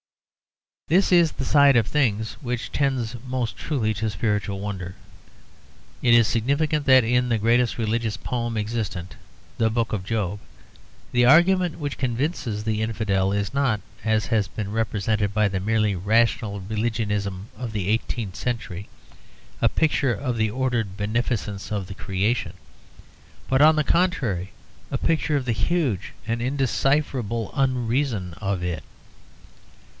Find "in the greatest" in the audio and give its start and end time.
7.05-7.77